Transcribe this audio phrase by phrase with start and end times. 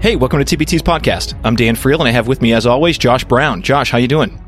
[0.00, 1.38] Hey, welcome to TBT's podcast.
[1.44, 3.60] I'm Dan Friel, and I have with me, as always, Josh Brown.
[3.60, 4.42] Josh, how you doing?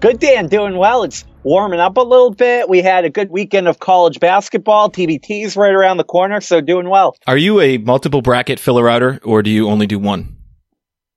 [0.00, 0.48] Good, Dan.
[0.48, 1.04] Doing well.
[1.04, 2.68] It's warming up a little bit.
[2.68, 4.90] We had a good weekend of college basketball.
[4.90, 7.16] TBT's right around the corner, so doing well.
[7.28, 10.36] Are you a multiple bracket filler outer, or do you only do one?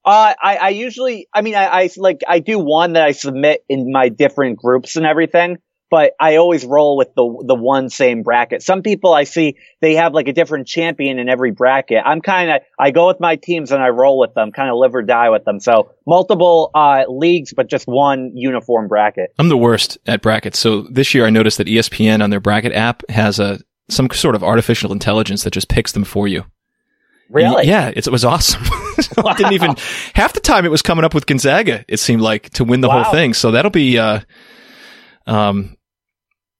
[0.05, 3.65] Uh, I, I usually, I mean, I, I like, I do one that I submit
[3.67, 5.57] in my different groups and everything
[5.93, 8.63] but I always roll with the the one same bracket.
[8.63, 12.01] Some people I see they have like a different champion in every bracket.
[12.03, 14.77] I'm kind of I go with my teams and I roll with them, kind of
[14.77, 15.59] live or die with them.
[15.59, 19.35] So multiple uh, leagues, but just one uniform bracket.
[19.37, 20.57] I'm the worst at brackets.
[20.57, 24.33] So this year I noticed that ESPN on their bracket app has a some sort
[24.33, 26.43] of artificial intelligence that just picks them for you.
[27.29, 27.67] Really?
[27.67, 28.63] Yeah, it was awesome.
[29.23, 29.75] I didn't even
[30.15, 31.85] half the time it was coming up with Gonzaga.
[31.87, 33.03] It seemed like to win the wow.
[33.03, 33.35] whole thing.
[33.35, 33.99] So that'll be.
[33.99, 34.21] Uh,
[35.25, 35.77] um,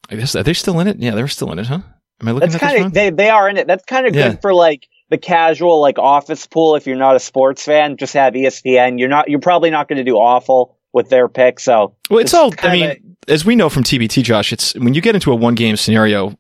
[0.10, 0.98] I guess are they still in it?
[1.00, 1.80] Yeah, they're still in it, huh?
[2.22, 3.68] Am I looking That's kind of they they are in it.
[3.68, 4.30] That's kind of yeah.
[4.30, 6.76] good for like the casual like office pool.
[6.76, 9.00] If you're not a sports fan, just have ESPN.
[9.00, 9.30] You're not.
[9.30, 11.60] You're probably not going to do awful with their pick.
[11.60, 12.54] So well, it's, all.
[12.62, 15.56] I mean, as we know from TBT, Josh, it's when you get into a one
[15.56, 16.38] game scenario,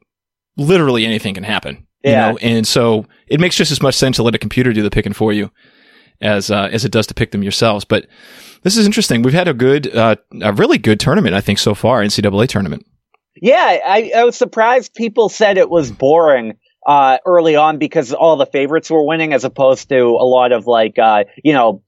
[0.57, 1.85] literally anything can happen.
[2.03, 2.27] Yeah.
[2.27, 2.39] You know?
[2.41, 5.13] And so it makes just as much sense to let a computer do the picking
[5.13, 5.51] for you
[6.21, 7.85] as uh, as it does to pick them yourselves.
[7.85, 8.07] But
[8.63, 9.21] this is interesting.
[9.21, 12.85] We've had a good, uh, a really good tournament, I think, so far, NCAA tournament.
[13.41, 18.35] Yeah, I, I was surprised people said it was boring uh, early on because all
[18.35, 21.81] the favorites were winning as opposed to a lot of like, uh, you know,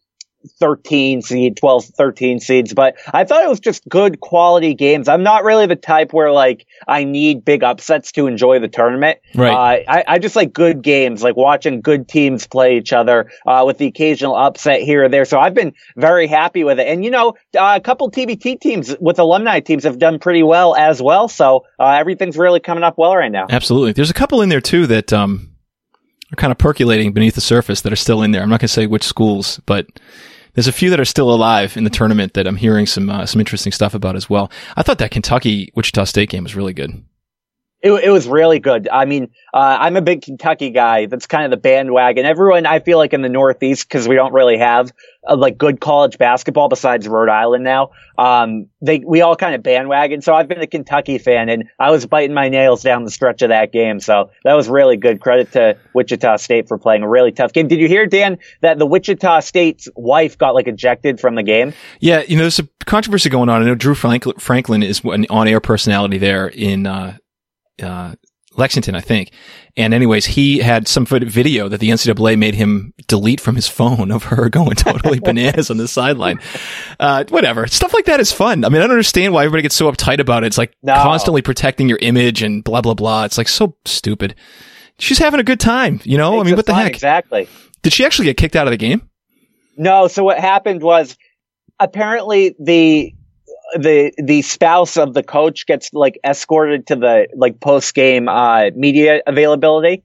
[0.60, 5.08] 13 seed, 12, 13 seeds, but I thought it was just good quality games.
[5.08, 9.20] I'm not really the type where like I need big upsets to enjoy the tournament.
[9.34, 9.52] Right.
[9.86, 13.64] Uh, I, I, just like good games, like watching good teams play each other, uh,
[13.66, 15.26] with the occasional upset here or there.
[15.26, 16.88] So I've been very happy with it.
[16.88, 20.76] And you know, uh, a couple TBT teams with alumni teams have done pretty well
[20.76, 21.28] as well.
[21.28, 23.48] So, uh, everything's really coming up well right now.
[23.50, 23.94] Absolutely.
[23.94, 25.56] There's a couple in there too that, um,
[26.32, 28.42] are kind of percolating beneath the surface that are still in there.
[28.42, 29.88] I'm not going to say which schools, but
[30.56, 33.26] there's a few that are still alive in the tournament that I'm hearing some uh,
[33.26, 34.52] some interesting stuff about as well.
[34.76, 37.04] I thought that Kentucky Wichita State game was really good.
[37.86, 38.90] It, it was really good.
[38.92, 41.06] I mean, uh, I'm a big Kentucky guy.
[41.06, 42.26] That's kind of the bandwagon.
[42.26, 44.92] Everyone, I feel like in the Northeast, because we don't really have
[45.28, 47.92] uh, like good college basketball besides Rhode Island now.
[48.18, 50.24] Um, they, we all kind of bandwagon.
[50.24, 53.44] So I've been a Kentucky fan and I was biting my nails down the stretch
[53.44, 54.00] of that game.
[54.00, 55.22] So that was really good.
[55.22, 57.68] Credit to Wichita State for playing a really tough game.
[57.68, 61.72] Did you hear, Dan, that the Wichita State's wife got like ejected from the game?
[62.00, 62.24] Yeah.
[62.28, 63.62] You know, there's a controversy going on.
[63.62, 67.18] I know Drew Franklin is an on air personality there in, uh,
[67.82, 68.16] uh,
[68.58, 69.32] Lexington, I think.
[69.78, 74.12] And anyways, he had some video that the NCAA made him delete from his phone
[74.12, 76.40] of her going totally bananas on the sideline.
[77.00, 77.68] Uh, whatever.
[77.68, 78.64] Stuff like that is fun.
[78.64, 80.48] I mean, I don't understand why everybody gets so uptight about it.
[80.48, 80.94] It's like no.
[80.96, 83.26] constantly protecting your image and blah, blah, blah.
[83.26, 84.36] It's like so stupid.
[84.98, 86.40] She's having a good time, you know?
[86.40, 86.94] I mean, what the heck?
[86.94, 87.50] Exactly.
[87.82, 89.10] Did she actually get kicked out of the game?
[89.78, 90.08] No.
[90.08, 91.18] So what happened was
[91.80, 93.14] apparently the
[93.74, 98.70] the the spouse of the coach gets like escorted to the like post game uh,
[98.76, 100.04] media availability.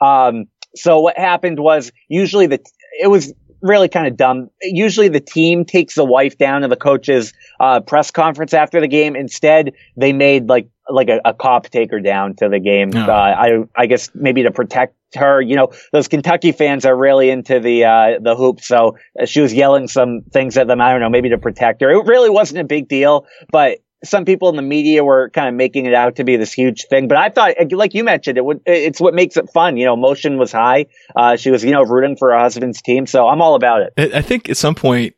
[0.00, 2.60] Um, so what happened was usually the
[3.00, 4.50] it was really kind of dumb.
[4.62, 8.88] Usually the team takes the wife down to the coach's uh, press conference after the
[8.88, 9.16] game.
[9.16, 12.90] Instead, they made like like a, a cop take her down to the game.
[12.94, 13.00] Oh.
[13.00, 15.40] Uh, I I guess maybe to protect her.
[15.40, 19.40] You know, those Kentucky fans are really into the uh, the hoops, so uh, she
[19.40, 20.80] was yelling some things at them.
[20.80, 21.90] I don't know, maybe to protect her.
[21.90, 25.54] It really wasn't a big deal, but some people in the media were kind of
[25.54, 28.44] making it out to be this huge thing, but I thought, like you mentioned, it
[28.44, 29.76] would, it's what makes it fun.
[29.76, 30.86] You know, emotion was high.
[31.14, 33.06] Uh, she was, you know, rooting for her husband's team.
[33.06, 34.14] So I'm all about it.
[34.14, 35.14] I think at some point,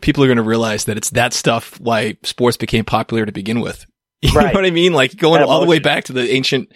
[0.00, 3.60] people are going to realize that it's that stuff why sports became popular to begin
[3.60, 3.86] with.
[4.22, 4.46] You right.
[4.46, 4.94] know what I mean?
[4.94, 6.72] Like going all the way back to the ancient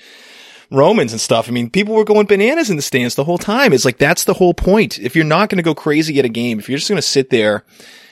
[0.70, 1.48] Romans and stuff.
[1.48, 3.72] I mean, people were going bananas in the stands the whole time.
[3.72, 4.98] It's like, that's the whole point.
[4.98, 7.02] If you're not going to go crazy at a game, if you're just going to
[7.02, 7.64] sit there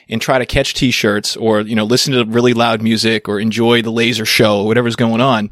[0.09, 3.81] and try to catch t-shirts or, you know, listen to really loud music or enjoy
[3.81, 5.51] the laser show, whatever's going on,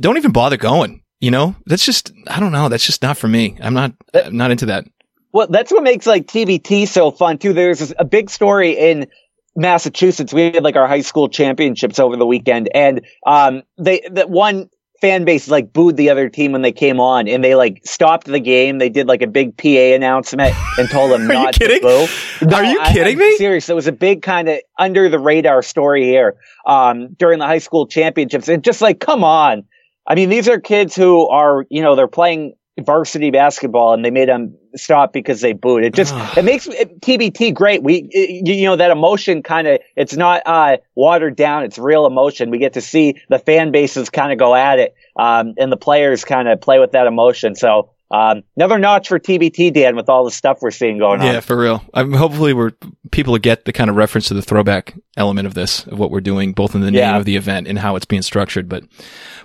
[0.00, 1.02] don't even bother going.
[1.20, 2.68] You know, that's just, I don't know.
[2.68, 3.56] That's just not for me.
[3.60, 4.84] I'm not, I'm not into that.
[5.32, 7.52] Well, that's what makes like TBT so fun too.
[7.52, 9.06] There's a big story in
[9.54, 10.32] Massachusetts.
[10.32, 14.68] We had like our high school championships over the weekend and, um, they, that one
[15.00, 18.26] fan base like booed the other team when they came on and they like stopped
[18.26, 18.78] the game.
[18.78, 22.46] They did like a big PA announcement and told them not to boo.
[22.46, 23.36] No, Are you kidding I, me?
[23.36, 23.68] Serious.
[23.68, 27.58] It was a big kind of under the radar story here, um, during the high
[27.58, 28.48] school championships.
[28.48, 29.64] And just like, come on.
[30.06, 34.10] I mean, these are kids who are, you know, they're playing varsity basketball and they
[34.10, 35.84] made them stop because they booed.
[35.84, 37.82] It just, it makes it, TBT great.
[37.82, 41.64] We, it, you know, that emotion kind of, it's not, uh, watered down.
[41.64, 42.50] It's real emotion.
[42.50, 44.94] We get to see the fan bases kind of go at it.
[45.16, 47.54] Um, and the players kind of play with that emotion.
[47.54, 51.26] So, um, another notch for TBT, Dan, with all the stuff we're seeing going on.
[51.26, 51.82] Yeah, for real.
[51.92, 52.72] I'm hopefully we're
[53.10, 56.20] people get the kind of reference to the throwback element of this, of what we're
[56.20, 57.10] doing, both in the yeah.
[57.10, 58.68] name of the event and how it's being structured.
[58.68, 58.84] But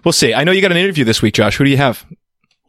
[0.03, 0.33] we'll see.
[0.33, 1.57] I know you got an interview this week, Josh.
[1.57, 2.05] Who do you have?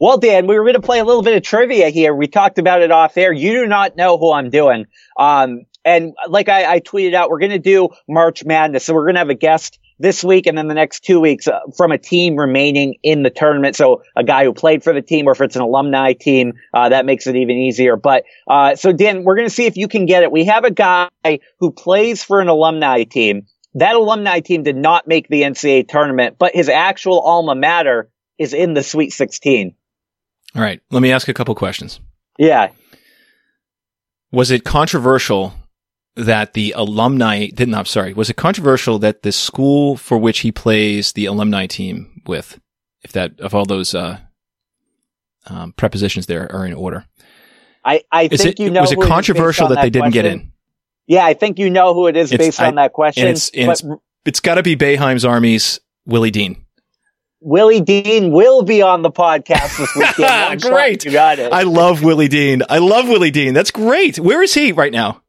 [0.03, 2.13] Well, Dan, we were going to play a little bit of trivia here.
[2.13, 3.31] We talked about it off air.
[3.31, 4.87] You do not know who I'm doing.
[5.17, 8.83] Um, and like I, I tweeted out, we're going to do March Madness.
[8.83, 11.47] So we're going to have a guest this week and then the next two weeks
[11.47, 13.77] uh, from a team remaining in the tournament.
[13.77, 16.89] So a guy who played for the team or if it's an alumni team, uh,
[16.89, 17.95] that makes it even easier.
[17.95, 20.33] But, uh, so Dan, we're going to see if you can get it.
[20.33, 21.07] We have a guy
[21.61, 23.45] who plays for an alumni team.
[23.75, 28.53] That alumni team did not make the NCAA tournament, but his actual alma mater is
[28.53, 29.75] in the Sweet 16.
[30.55, 30.81] All right.
[30.91, 31.99] Let me ask a couple questions.
[32.37, 32.71] Yeah.
[34.31, 35.53] Was it controversial
[36.15, 40.51] that the alumni didn't, I'm sorry, was it controversial that the school for which he
[40.51, 42.59] plays the alumni team with,
[43.01, 44.19] if that, if all those, uh,
[45.47, 47.05] um, prepositions there are in order?
[47.83, 48.81] I, I is think it, you know.
[48.81, 50.51] Was it controversial that, that, they didn't get in?
[51.05, 53.27] Yeah, I think you know who it is it's, based I, on that question.
[53.27, 53.83] It's, it's,
[54.25, 56.62] it's got to be Boeheim's Army's Willie Deane.
[57.43, 60.61] Willie Deane will be on the podcast this weekend.
[60.61, 61.03] great.
[61.03, 61.51] You got it.
[61.51, 62.63] I love Willie Deane.
[62.69, 63.53] I love Willie Deane.
[63.53, 64.17] That's great.
[64.17, 65.21] Where is he right now?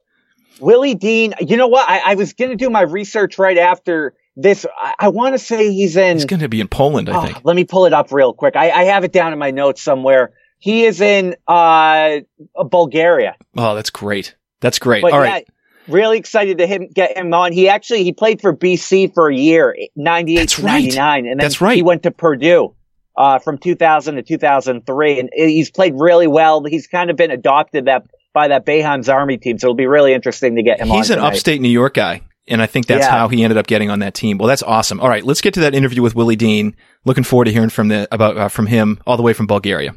[0.60, 1.88] Willie Deane, you know what?
[1.88, 4.64] I, I was going to do my research right after this.
[4.80, 6.16] I, I want to say he's in.
[6.16, 7.40] He's going to be in Poland, I oh, think.
[7.44, 8.54] Let me pull it up real quick.
[8.54, 10.32] I, I, have it down in my notes somewhere.
[10.58, 12.20] He is in uh,
[12.54, 13.34] Bulgaria.
[13.56, 14.36] Oh, that's great.
[14.60, 15.02] That's great.
[15.02, 15.48] But All yeah, right.
[15.88, 17.52] Really excited to him get him on.
[17.52, 21.38] He actually he played for BC for a year, ninety eight to ninety nine, and
[21.40, 21.76] then that's right.
[21.76, 22.74] he went to Purdue
[23.16, 26.64] uh, from two thousand to two thousand three, and he's played really well.
[26.64, 29.58] He's kind of been adopted that by that Boeheim's Army team.
[29.58, 32.22] So it'll be really interesting to get him He's an upstate New York guy.
[32.46, 33.10] And I think that's yeah.
[33.10, 34.36] how he ended up getting on that team.
[34.36, 35.00] Well, that's awesome.
[35.00, 36.76] All right, let's get to that interview with Willie Deane.
[37.06, 39.94] Looking forward to hearing from the about uh, from him all the way from Bulgaria.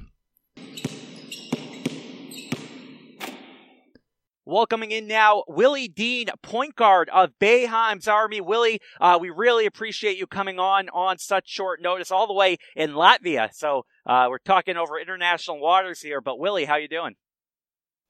[4.47, 8.39] Welcoming in now, Willie Deane, point guard of Boeheim's Army.
[8.39, 12.55] Willie, uh, we really appreciate you coming on on such short notice, all the way
[12.73, 13.49] in Latvia.
[13.53, 16.21] So uh, we're talking over international waters here.
[16.21, 17.15] But Willie, how you doing?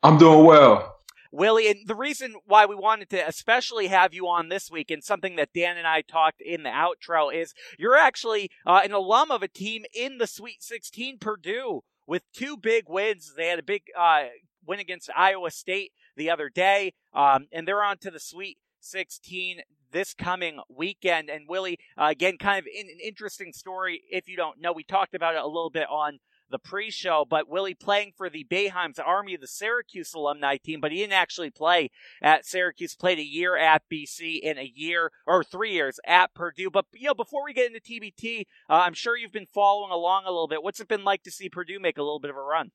[0.03, 0.97] I'm doing well.
[1.31, 5.03] Willie, and the reason why we wanted to especially have you on this week, and
[5.03, 9.31] something that Dan and I talked in the outro, is you're actually uh, an alum
[9.31, 13.33] of a team in the Sweet 16, Purdue, with two big wins.
[13.35, 14.25] They had a big uh,
[14.67, 19.61] win against Iowa State the other day, um, and they're on to the Sweet 16
[19.91, 21.29] this coming weekend.
[21.29, 24.03] And Willie, uh, again, kind of an interesting story.
[24.11, 26.19] If you don't know, we talked about it a little bit on
[26.49, 30.91] the pre-show, but Willie playing for the Boeheim's Army, of the Syracuse alumni team, but
[30.91, 31.89] he didn't actually play
[32.21, 32.95] at Syracuse.
[32.95, 36.69] Played a year at BC and a year or three years at Purdue.
[36.69, 40.23] But you know, before we get into TBT, uh, I'm sure you've been following along
[40.25, 40.63] a little bit.
[40.63, 42.71] What's it been like to see Purdue make a little bit of a run?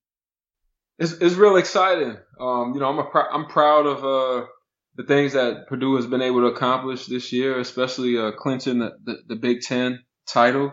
[0.98, 2.16] It's it's real exciting.
[2.40, 4.46] Um, you know, I'm a pr- I'm proud of uh
[4.96, 8.92] the things that Purdue has been able to accomplish this year, especially uh, clinching the,
[9.04, 10.72] the, the Big Ten title.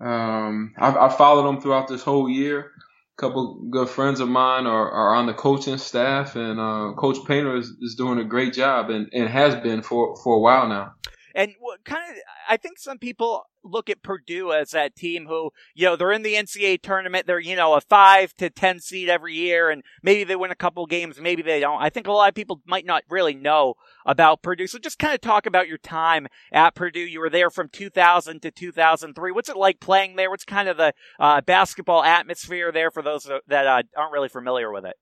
[0.00, 2.60] Um, I've, I've, followed them throughout this whole year.
[2.60, 7.18] A couple good friends of mine are, are on the coaching staff, and uh, Coach
[7.26, 10.68] Painter is, is doing a great job and, and has been for, for a while
[10.68, 10.92] now.
[11.34, 12.16] And what kind of,
[12.48, 16.22] I think some people look at Purdue as that team who, you know, they're in
[16.22, 17.26] the NCAA tournament.
[17.26, 20.56] They're, you know, a five to 10 seed every year and maybe they win a
[20.56, 21.20] couple games.
[21.20, 21.82] Maybe they don't.
[21.82, 23.74] I think a lot of people might not really know
[24.06, 24.66] about Purdue.
[24.66, 27.00] So just kind of talk about your time at Purdue.
[27.00, 29.32] You were there from 2000 to 2003.
[29.32, 30.30] What's it like playing there?
[30.30, 34.72] What's kind of the uh, basketball atmosphere there for those that uh, aren't really familiar
[34.72, 34.96] with it?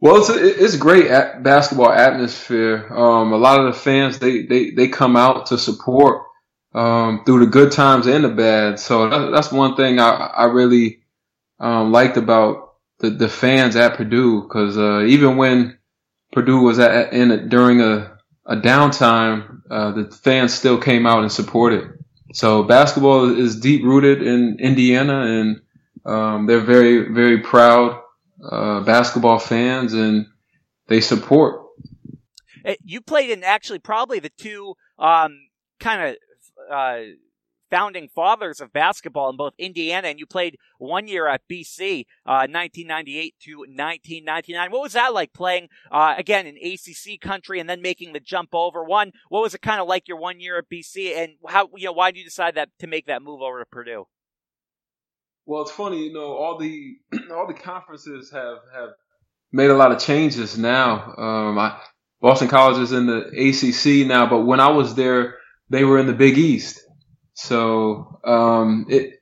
[0.00, 1.08] Well, it's a, it's a great
[1.42, 2.86] basketball atmosphere.
[2.90, 6.22] Um, a lot of the fans they, they, they come out to support
[6.72, 8.78] um, through the good times and the bad.
[8.78, 11.00] So that, that's one thing I, I really
[11.58, 15.78] um, liked about the, the fans at Purdue because uh, even when
[16.32, 21.22] Purdue was at in a, during a, a downtime, uh, the fans still came out
[21.22, 22.04] and supported.
[22.34, 25.60] So basketball is deep rooted in Indiana, and
[26.04, 28.02] um, they're very very proud
[28.42, 30.26] uh, basketball fans, and
[30.86, 31.62] they support.
[32.64, 35.38] Eh, you played in actually probably the two um,
[35.80, 36.16] kind of
[36.70, 37.00] uh,
[37.70, 42.46] founding fathers of basketball in both Indiana, and you played one year at BC, uh,
[42.48, 44.70] 1998 to 1999.
[44.70, 48.50] What was that like playing uh, again in ACC country and then making the jump
[48.52, 48.84] over?
[48.84, 51.86] One, what was it kind of like your one year at BC, and how you
[51.86, 54.06] know why did you decide that to make that move over to Purdue?
[55.48, 56.98] Well, it's funny, you know, all the
[57.34, 58.90] all the conferences have have
[59.50, 61.14] made a lot of changes now.
[61.16, 61.80] Um, I,
[62.20, 65.38] Boston College is in the ACC now, but when I was there,
[65.70, 66.82] they were in the Big East.
[67.32, 69.20] So um, it,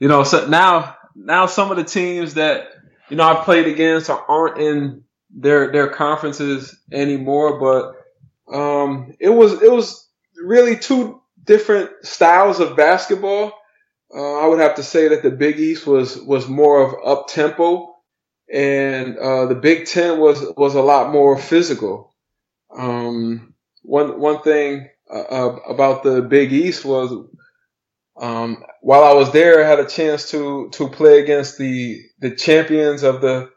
[0.00, 2.66] you know, so now now some of the teams that
[3.08, 9.62] you know I played against aren't in their their conferences anymore, but um, it was
[9.62, 10.08] it was
[10.44, 13.52] really two different styles of basketball.
[14.14, 17.28] Uh, I would have to say that the Big East was was more of up
[17.28, 17.94] tempo,
[18.52, 22.14] and uh, the Big Ten was was a lot more physical.
[22.76, 27.12] Um, one one thing uh, uh about the Big East was
[28.20, 32.34] um, while I was there, I had a chance to to play against the the
[32.34, 33.50] champions of the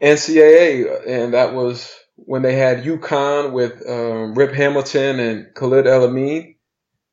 [0.00, 6.54] NCAA, and that was when they had UConn with um, Rip Hamilton and Khalid El-Amin.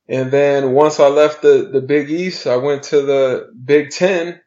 [0.08, 4.40] And then once I left the, the Big East, I went to the Big Ten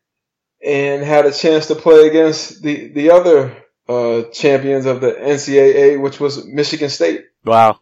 [0.65, 3.55] and had a chance to play against the, the other
[3.87, 7.25] uh, champions of the NCAA, which was Michigan State.
[7.43, 7.79] Wow.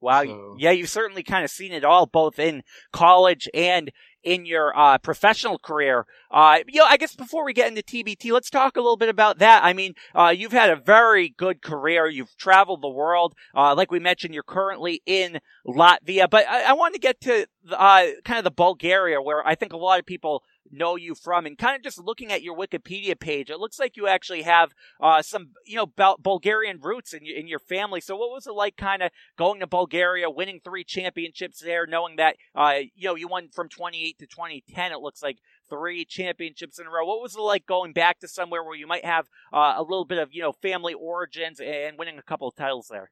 [0.00, 0.24] Wow.
[0.24, 0.56] So.
[0.58, 3.92] Yeah, you've certainly kind of seen it all, both in college and
[4.22, 6.06] in your uh, professional career.
[6.30, 9.08] Uh, you know, I guess before we get into TBT, let's talk a little bit
[9.08, 9.64] about that.
[9.64, 12.06] I mean, uh, you've had a very good career.
[12.06, 13.34] You've traveled the world.
[13.54, 17.46] Uh, like we mentioned, you're currently in Latvia, but I, I want to get to
[17.72, 21.46] uh, kind of the Bulgaria, where I think a lot of people know you from
[21.46, 24.70] and kind of just looking at your wikipedia page it looks like you actually have
[25.00, 25.86] uh, some you know
[26.18, 28.00] bulgarian roots in, in your family.
[28.00, 32.16] So what was it like kind of going to bulgaria winning three championships there knowing
[32.16, 36.78] that uh, you know you won from 28 to 2010 it looks like three championships
[36.78, 37.06] in a row.
[37.06, 40.04] What was it like going back to somewhere where you might have uh, a little
[40.04, 43.10] bit of you know family origins and winning a couple of titles there?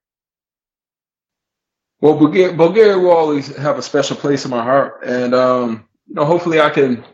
[2.01, 6.15] Well, Bulgaria, Bulgaria will always have a special place in my heart, and um, you
[6.15, 7.05] know, hopefully, I can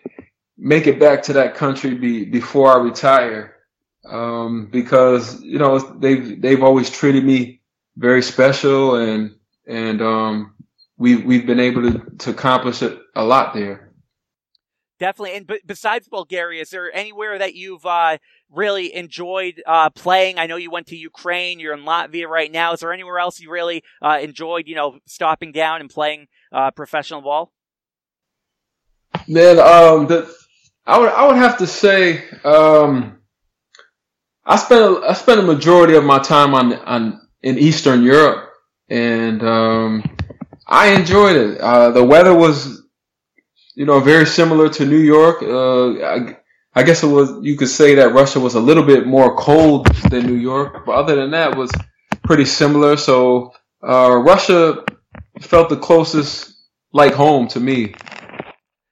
[0.57, 3.57] make it back to that country be, before I retire.
[4.05, 7.63] Um, because, you know, they've, they've always treated me
[7.97, 9.35] very special and,
[9.67, 10.55] and, um,
[10.99, 13.93] we've, we've been able to, to accomplish it a lot there.
[15.01, 15.37] Definitely.
[15.37, 18.19] And b- besides Bulgaria, is there anywhere that you've, uh,
[18.51, 20.39] really enjoyed, uh, playing?
[20.39, 21.59] I know you went to Ukraine.
[21.59, 22.75] You're in Latvia right now.
[22.75, 26.71] Is there anywhere else you really, uh, enjoyed, you know, stopping down and playing, uh,
[26.73, 27.53] professional ball?
[29.27, 30.31] Man, um, the,
[30.87, 33.19] I would I would have to say um,
[34.45, 38.51] I spent a, I spent a majority of my time on on in Eastern Europe,
[38.89, 40.05] and um,
[40.67, 41.61] I enjoyed it.
[41.61, 42.83] Uh, the weather was,
[43.75, 45.43] you know, very similar to New York.
[45.43, 46.37] Uh, I,
[46.75, 49.87] I guess it was you could say that Russia was a little bit more cold
[50.11, 51.71] than New York, but other than that, was
[52.25, 52.97] pretty similar.
[52.97, 54.85] So uh, Russia
[55.41, 56.53] felt the closest
[56.93, 57.95] like home to me.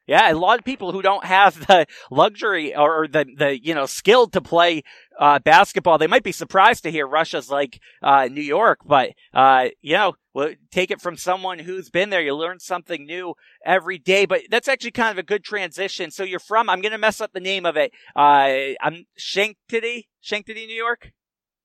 [0.07, 3.87] Yeah, a lot of people who don't have the luxury or the, the you know,
[3.87, 4.83] skill to play
[5.19, 9.69] uh, basketball, they might be surprised to hear Russia's like uh, New York, but, uh,
[9.81, 12.23] you know, well, take it from someone who's been there.
[12.23, 16.11] You learn something new every day, but that's actually kind of a good transition.
[16.11, 17.93] So you're from, I'm going to mess up the name of it.
[18.17, 21.13] Uh, I'm Schenectady, Schenectady, New York?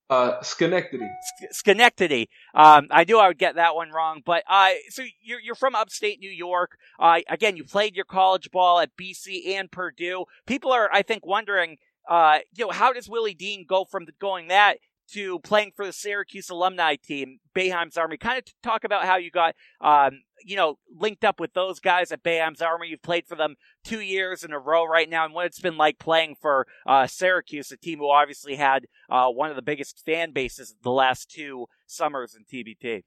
[0.10, 1.08] Uh, Schenectady.
[1.52, 2.30] Schenectady.
[2.56, 5.76] Um, I knew I would get that one wrong, but uh, so you're you're from
[5.76, 6.78] upstate New York.
[6.98, 10.26] Uh, again, you played your college ball at BC and Purdue.
[10.46, 11.78] People are, I think, wondering,
[12.10, 14.78] uh, you know, how does Willie Deane go from going that
[15.14, 18.18] to playing for the Syracuse alumni team, Boeheim's Army.
[18.18, 22.12] Kind of talk about how you got, um, you know, linked up with those guys
[22.12, 22.88] at Boeheim's Army.
[22.88, 25.78] You've played for them two years in a row right now, and what it's been
[25.78, 30.04] like playing for uh, Syracuse, a team who obviously had uh, one of the biggest
[30.06, 33.04] fan bases the last two summers in TBT.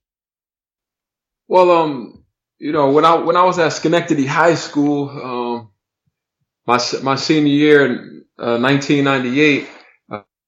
[1.48, 2.24] Well, um,
[2.58, 5.70] you know, when I when I was at Schenectady High School, um,
[6.66, 9.68] my my senior year in uh, 1998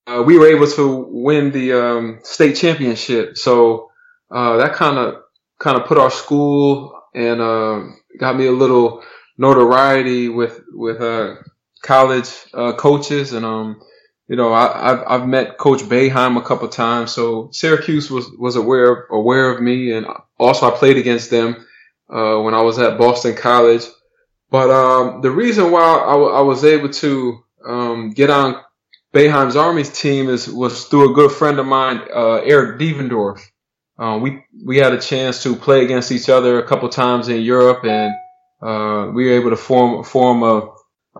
[0.06, 3.36] uh, we were able to win the um, state championship.
[3.36, 3.90] So
[4.30, 5.22] uh, that kind of
[5.58, 7.82] kind of put our school and uh,
[8.18, 9.02] got me a little
[9.38, 11.36] notoriety with with uh,
[11.82, 13.80] college uh, coaches, and um,
[14.28, 17.12] you know I, have I've met Coach Boeheim a couple times.
[17.12, 20.06] So Syracuse was was aware aware of me, and
[20.38, 21.66] also I played against them
[22.10, 23.84] uh, when I was at Boston College.
[24.50, 28.60] But um, the reason why I, w- I was able to um, get on
[29.12, 33.40] Boeheim's Army's team is was through a good friend of mine, uh, Eric Devendorf.
[33.98, 37.42] Uh, we we had a chance to play against each other a couple times in
[37.42, 38.14] Europe, and
[38.62, 40.68] uh, we were able to form form a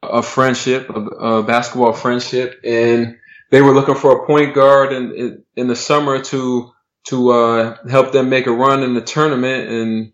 [0.03, 3.19] a friendship, a, a, basketball friendship, and
[3.51, 6.73] they were looking for a point guard in in, in the summer to
[7.09, 10.13] to uh, help them make a run in the tournament, and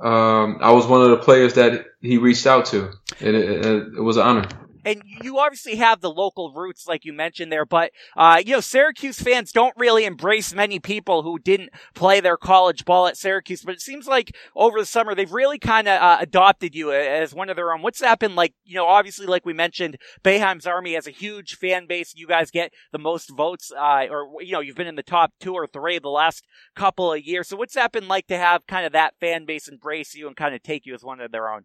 [0.00, 2.90] um, I was one of the players that he reached out to.
[3.20, 3.64] It, it,
[3.96, 4.48] it was an honor.
[4.84, 8.60] And you obviously have the local roots, like you mentioned there, but, uh, you know,
[8.60, 13.62] Syracuse fans don't really embrace many people who didn't play their college ball at Syracuse,
[13.62, 17.34] but it seems like over the summer, they've really kind of, uh, adopted you as
[17.34, 17.82] one of their own.
[17.82, 18.54] What's been like?
[18.64, 22.14] You know, obviously, like we mentioned, Boeheim's Army has a huge fan base.
[22.14, 25.32] You guys get the most votes, uh, or, you know, you've been in the top
[25.40, 27.48] two or three the last couple of years.
[27.48, 30.36] So what's that been like to have kind of that fan base embrace you and
[30.36, 31.64] kind of take you as one of their own?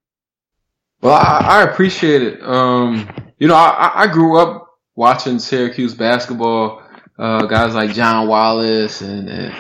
[1.02, 2.42] Well, I, I appreciate it.
[2.42, 6.84] Um, you know, I, I grew up watching Syracuse basketball.
[7.20, 9.52] Uh, guys like John Wallace and and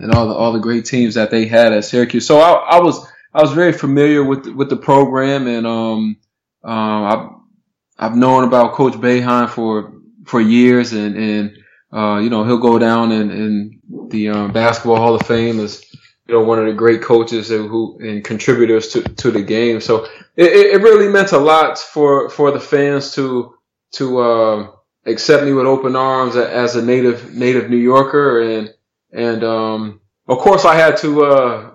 [0.00, 2.26] and all the all the great teams that they had at Syracuse.
[2.26, 6.16] So I, I was I was very familiar with with the program, and um,
[6.64, 7.28] um, I've
[7.96, 9.92] I've known about Coach Boeheim for
[10.24, 11.58] for years, and and
[11.92, 15.84] uh, you know he'll go down in in the um, basketball Hall of Fame as
[16.26, 19.80] you know one of the great coaches who and contributors to to the game.
[19.80, 20.04] So
[20.36, 23.54] it, it really meant a lot for for the fans to
[23.92, 24.70] to uh,
[25.06, 28.74] accept me with open arms as a native native New Yorker, and
[29.12, 31.70] and um, of course I had to uh,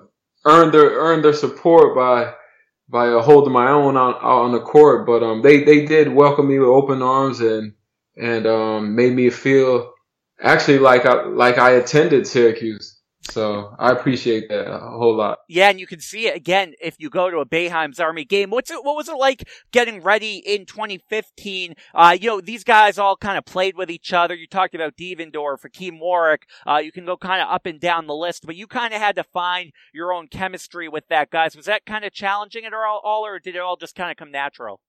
[0.46, 2.34] earn their earn their support by
[2.90, 5.06] by uh, holding my own on on the court.
[5.06, 7.74] But um, they they did welcome me with open arms and
[8.18, 9.94] and um, made me feel
[10.42, 13.01] actually like I like I attended Syracuse.
[13.24, 15.40] So I appreciate that a whole lot.
[15.48, 18.50] Yeah, and you can see it again if you go to a Boeheim's Army game.
[18.50, 18.84] What's it?
[18.84, 21.76] What was it like getting ready in 2015?
[21.94, 24.34] Uh, you know, these guys all kind of played with each other.
[24.34, 26.48] You talked about Devendorf, Hakim Warrick.
[26.68, 29.00] Uh, you can go kind of up and down the list, but you kind of
[29.00, 31.56] had to find your own chemistry with that guys.
[31.56, 34.18] Was that kind of challenging at all, all, or did it all just kind of
[34.18, 34.80] come natural?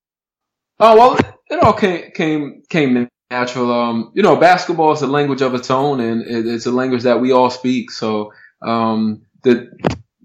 [0.80, 1.18] Oh well,
[1.50, 3.72] it all came came came natural.
[3.72, 7.20] Um, you know, basketball is a language of its own, and it's a language that
[7.20, 7.90] we all speak.
[7.90, 9.70] So um, the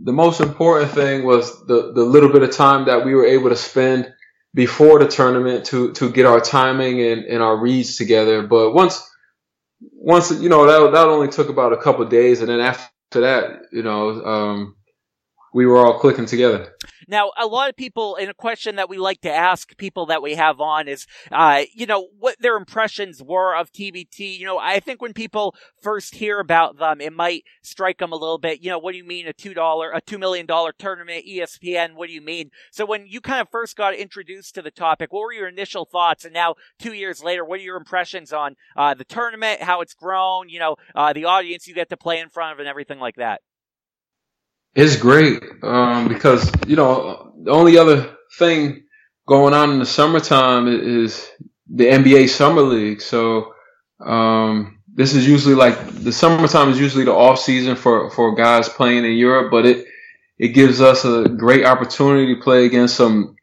[0.04, 3.50] the most important thing was the the little bit of time that we were able
[3.50, 4.14] to spend
[4.54, 8.44] before the tournament to to get our timing and, and our reads together.
[8.44, 8.96] But once
[9.80, 13.62] once you know that that only took about a couple days, and then after that,
[13.72, 14.76] you know, um,
[15.54, 16.74] we were all clicking together.
[17.08, 20.22] Now, a lot of people, in a question that we like to ask people that
[20.22, 24.38] we have on is, uh, you know, what their impressions were of TBT.
[24.38, 28.18] You know, I think when people first hear about them, it might strike them a
[28.18, 28.62] little bit.
[28.62, 31.96] You know, what do you mean a two dollar, a two million dollar tournament, ESPN?
[31.96, 32.50] What do you mean?
[32.72, 35.86] So when you kind of first got introduced to the topic, what were your initial
[35.86, 36.26] thoughts?
[36.26, 39.94] And now, two years later, what are your impressions on uh, the tournament, how it's
[39.94, 40.50] grown?
[40.50, 43.16] You know, uh, the audience you get to play in front of, and everything like
[43.16, 43.42] that.
[44.78, 48.84] It's great um, because you know the only other thing
[49.28, 51.28] going on in the summertime is
[51.68, 53.02] the NBA Summer League.
[53.02, 53.56] So
[54.00, 58.70] um, this is usually like the summertime is usually the off season for for guys
[58.70, 59.88] playing in Europe, but it
[60.38, 63.36] it gives us a great opportunity to play against some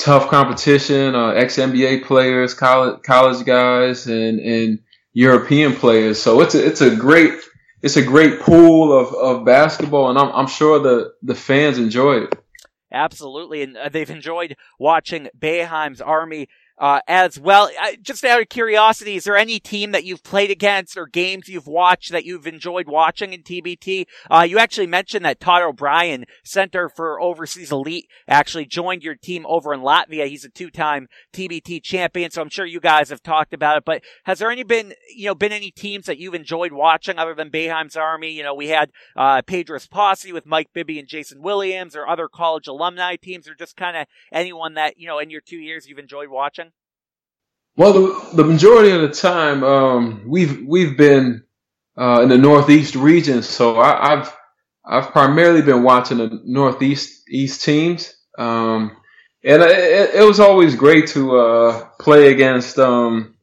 [0.00, 4.80] tough competition, uh, ex NBA players, college college guys, and and
[5.12, 6.20] European players.
[6.20, 7.34] So it's a, it's a great
[7.82, 12.24] it's a great pool of, of basketball, and I'm, I'm sure the, the fans enjoy
[12.24, 12.34] it.
[12.92, 16.48] Absolutely, and uh, they've enjoyed watching Boeheim's Army
[16.82, 17.70] uh, as well.
[18.02, 21.68] just out of curiosity, is there any team that you've played against or games you've
[21.68, 24.04] watched that you've enjoyed watching in TBT?
[24.28, 29.46] Uh, you actually mentioned that Todd O'Brien, Center for Overseas Elite, actually joined your team
[29.46, 30.26] over in Latvia.
[30.26, 33.84] He's a two-time TBT champion, so I'm sure you guys have talked about it.
[33.84, 37.34] But has there any been, you know, been any teams that you've enjoyed watching other
[37.34, 38.32] than Boeheim's Army?
[38.32, 42.26] You know, we had uh, Pedro's Posse with Mike Bibby and Jason Williams, or other
[42.26, 45.86] college alumni teams, or just kind of anyone that you know in your two years
[45.86, 46.71] you've enjoyed watching.
[47.76, 51.44] Well, the, the majority of the time, um, we've we've been
[51.96, 54.36] uh, in the northeast region, so I, have
[54.84, 58.94] I've primarily been watching the northeast east teams, um,
[59.42, 63.36] and it, it, was always great to uh, play against um,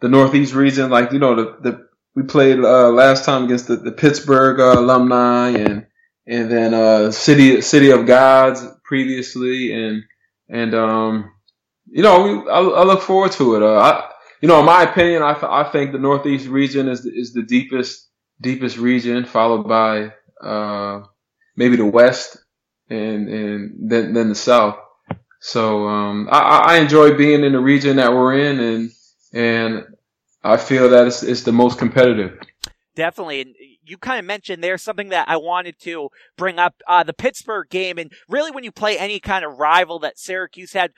[0.00, 0.90] the northeast region.
[0.90, 4.78] Like you know, the, the we played uh, last time against the, the Pittsburgh uh,
[4.78, 5.86] alumni, and
[6.28, 10.04] and then uh, city city of gods previously, and
[10.48, 11.32] and um,
[11.90, 13.62] you know, I, I look forward to it.
[13.62, 17.32] Uh, I, you know, in my opinion, I, I think the Northeast region is is
[17.32, 18.08] the deepest
[18.40, 21.02] deepest region, followed by uh,
[21.56, 22.38] maybe the West
[22.88, 24.78] and and then then the South.
[25.40, 28.90] So um, I, I enjoy being in the region that we're in, and
[29.32, 29.84] and
[30.42, 32.38] I feel that it's, it's the most competitive.
[32.94, 33.42] Definitely.
[33.42, 37.12] And you kind of mentioned there's something that I wanted to bring up uh, the
[37.12, 37.98] Pittsburgh game.
[37.98, 40.92] And really, when you play any kind of rival that Syracuse had,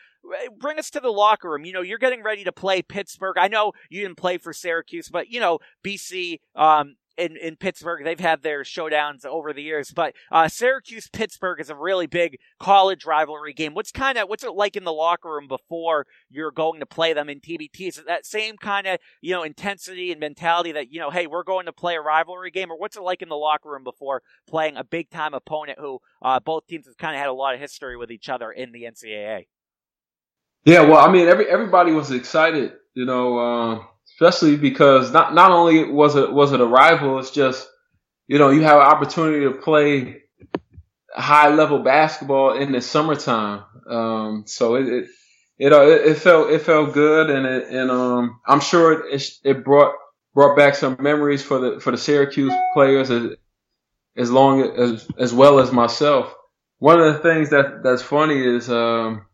[0.58, 1.64] bring us to the locker room.
[1.64, 3.36] You know, you're getting ready to play Pittsburgh.
[3.38, 8.04] I know you didn't play for Syracuse, but you know, BC, um, in, in Pittsburgh.
[8.04, 12.38] They've had their showdowns over the years, but uh, Syracuse Pittsburgh is a really big
[12.58, 13.74] college rivalry game.
[13.74, 17.12] What's kind of what's it like in the locker room before you're going to play
[17.12, 17.88] them in TBT?
[17.88, 21.26] Is it that same kind of you know intensity and mentality that you know, hey,
[21.26, 23.84] we're going to play a rivalry game, or what's it like in the locker room
[23.84, 27.34] before playing a big time opponent who uh, both teams have kind of had a
[27.34, 29.46] lot of history with each other in the NCAA?
[30.64, 33.38] Yeah, well, I mean, every everybody was excited, you know.
[33.38, 33.84] Uh
[34.20, 37.68] especially because not not only was it was it a rival, it's just
[38.28, 40.22] you know you have an opportunity to play
[41.14, 43.64] high level basketball in the summertime.
[43.88, 45.08] Um, so it, it
[45.58, 49.94] it, it, felt it felt good, and it, and um, I'm sure it, it brought
[50.34, 53.32] brought back some memories for the for the Syracuse players as
[54.16, 56.34] as long as as well as myself.
[56.78, 59.26] One of the things that that's funny is um,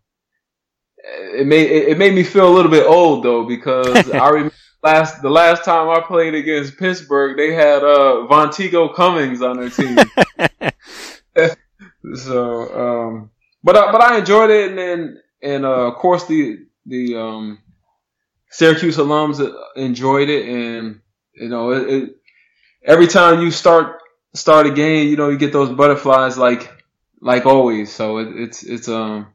[1.07, 5.23] it made it made me feel a little bit old though because I remember last
[5.23, 9.97] the last time I played against Pittsburgh, they had uh Vonteego Cummings on their team.
[12.15, 13.31] so, um,
[13.63, 17.59] but I, but I enjoyed it, and then and uh, of course the the um,
[18.51, 19.41] Syracuse alums
[19.77, 21.01] enjoyed it, and
[21.35, 22.17] you know it, it,
[22.85, 24.01] every time you start
[24.35, 26.73] start a game, you know you get those butterflies like
[27.21, 27.93] like always.
[27.93, 29.29] So it, it's it's um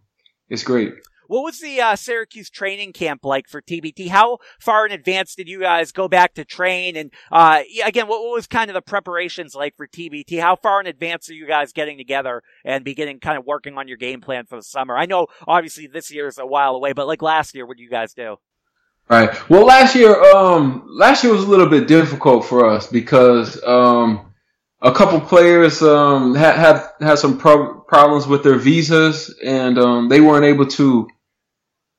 [0.49, 0.93] it's great.
[1.31, 4.09] What was the uh, Syracuse training camp like for TBT?
[4.09, 6.97] How far in advance did you guys go back to train?
[6.97, 10.41] And uh, again, what, what was kind of the preparations like for TBT?
[10.41, 13.87] How far in advance are you guys getting together and beginning kind of working on
[13.87, 14.97] your game plan for the summer?
[14.97, 17.83] I know obviously this year is a while away, but like last year, what did
[17.83, 18.35] you guys do?
[19.09, 19.49] Right.
[19.49, 24.33] Well, last year, um, last year was a little bit difficult for us because um,
[24.81, 30.09] a couple players um, had had had some pro- problems with their visas, and um,
[30.09, 31.07] they weren't able to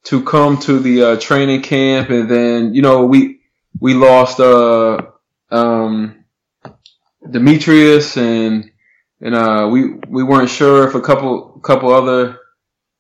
[0.05, 3.41] to come to the uh, training camp, and then you know we
[3.81, 5.03] we lost uh,
[5.51, 6.25] um,
[7.29, 8.71] Demetrius, and
[9.21, 12.39] and uh, we we weren't sure if a couple couple other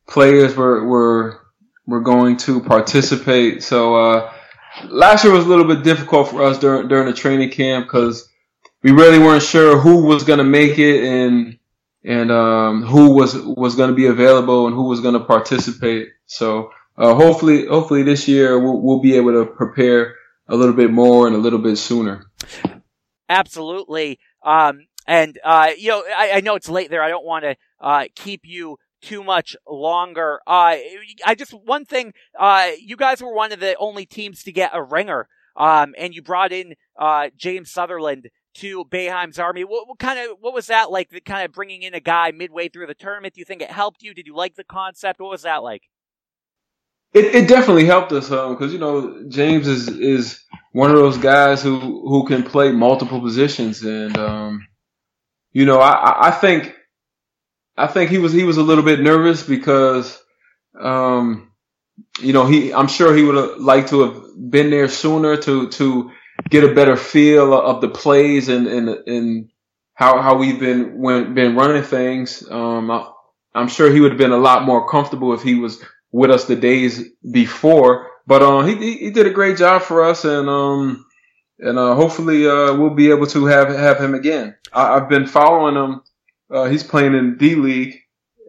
[0.08, 1.40] players were were
[1.86, 3.62] were going to participate.
[3.62, 4.32] So uh,
[4.84, 8.28] last year was a little bit difficult for us during during the training camp because
[8.82, 11.58] we really weren't sure who was going to make it and
[12.04, 16.08] and um, who was was going to be available and who was going to participate.
[16.26, 20.16] So uh, hopefully, hopefully this year we'll, we'll be able to prepare
[20.48, 22.26] a little bit more and a little bit sooner.
[23.28, 24.18] Absolutely.
[24.42, 27.02] Um, and, uh, you know, I, I, know it's late there.
[27.02, 30.40] I don't want to, uh, keep you too much longer.
[30.46, 30.76] Uh,
[31.24, 34.70] I just, one thing, uh, you guys were one of the only teams to get
[34.74, 35.28] a ringer.
[35.56, 39.64] Um, and you brought in, uh, James Southerland to Boeheim's army.
[39.64, 41.10] What, what, kind of, what was that like?
[41.10, 43.34] The kind of bringing in a guy midway through the tournament.
[43.34, 44.14] Do you think it helped you?
[44.14, 45.20] Did you like the concept?
[45.20, 45.82] What was that like?
[47.14, 50.40] It, it definitely helped us because um, you know James is is
[50.72, 54.66] one of those guys who who can play multiple positions and um,
[55.52, 56.74] you know I, I think
[57.76, 60.22] I think he was he was a little bit nervous because
[60.80, 61.52] um,
[62.20, 65.68] you know he I'm sure he would have liked to have been there sooner to
[65.68, 66.10] to
[66.48, 69.50] get a better feel of the plays and and and
[69.94, 72.42] how how we've been when, been running things.
[72.50, 73.10] Um, I,
[73.54, 76.44] I'm sure he would have been a lot more comfortable if he was with us
[76.44, 78.08] the days before.
[78.26, 81.04] But uh, he he did a great job for us, and um,
[81.58, 84.54] and uh, hopefully uh, we'll be able to have have him again.
[84.72, 86.02] I, have been following him.
[86.50, 87.98] Uh, he's playing in D League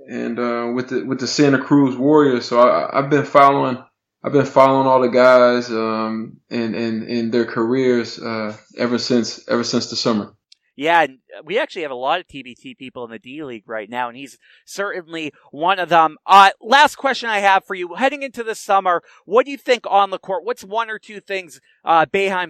[0.10, 2.46] and uh, with the with the Santa Cruz Warriors.
[2.46, 3.78] So I, have been following.
[4.24, 9.48] I've been following all the guys um, and and in their careers uh, ever since
[9.48, 10.36] ever since the summer.
[10.76, 11.06] Yeah,
[11.44, 14.18] we actually have a lot of TBT people in the D League right now, and
[14.18, 16.18] he's certainly one of them.
[16.26, 17.96] Uh, last question I have for you.
[17.96, 20.44] Heading into the summer, what do you think on the court?
[20.44, 22.06] What's one or two things uh,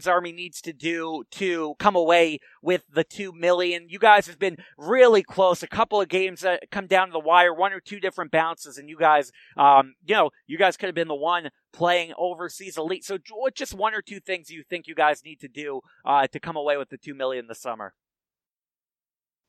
[0.08, 3.88] Army needs to do to come away with the two million?
[3.90, 5.64] You guys have been really close.
[5.64, 8.78] A couple of games that come down to the wire, one or two different bounces,
[8.78, 12.78] and you guys, um, you know, you guys could have been the one playing overseas
[12.78, 13.04] elite.
[13.04, 13.18] So,
[13.54, 16.56] just one or two things you think you guys need to do uh, to come
[16.56, 17.94] away with the two million this summer?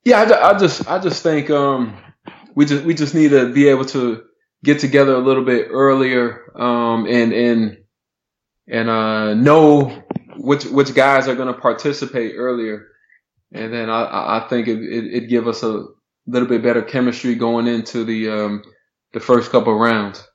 [0.04, 1.96] Yeah, I, I, just I just think um,
[2.54, 4.24] we just we just need to be able to
[4.62, 7.78] get together a little bit earlier um, and and
[8.68, 10.04] and uh, know
[10.36, 12.88] which which guys are going to participate earlier,
[13.52, 15.86] and then I I think it it, it give us a
[16.26, 18.62] little bit better chemistry going into the um,
[19.12, 20.26] the first couple rounds.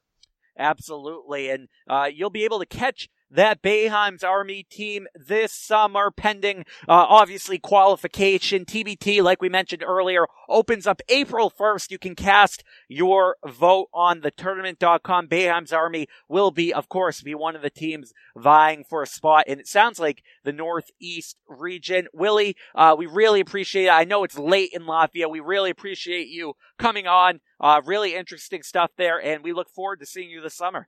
[0.58, 6.66] Absolutely, and uh, you'll be able to catch that Boeheim's Army team this summer, pending
[6.88, 8.66] uh, obviously qualification.
[8.66, 11.92] TBT, like we mentioned earlier, opens up April 1st.
[11.92, 15.28] You can cast your vote on the tournament.com.
[15.28, 19.46] Boeheim's Army will be, of course, be one of the teams vying for a spot.
[19.48, 22.08] And it sounds like the Northeast region.
[22.14, 23.92] Willie, uh, we really appreciate it.
[23.92, 25.30] I know it's late in Latvia.
[25.30, 27.42] We really appreciate you coming on.
[27.60, 29.22] Uh, really interesting stuff there.
[29.22, 30.88] And we look forward to seeing you this summer.